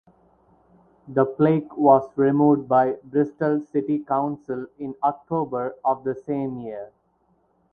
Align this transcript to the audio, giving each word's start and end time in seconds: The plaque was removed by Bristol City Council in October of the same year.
The 1.07 1.27
plaque 1.27 1.77
was 1.77 2.09
removed 2.17 2.67
by 2.67 2.93
Bristol 3.03 3.61
City 3.71 3.99
Council 3.99 4.65
in 4.79 4.95
October 5.03 5.75
of 5.85 6.03
the 6.03 6.15
same 6.15 6.57
year. 6.57 6.91